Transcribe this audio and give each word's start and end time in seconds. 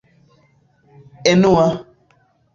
enua 1.31 1.67